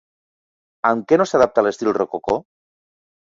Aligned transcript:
Amb 0.91 1.03
què 1.11 1.19
no 1.21 1.27
s'adapta 1.31 1.63
l'estil 1.67 1.93
rococó? 1.99 2.39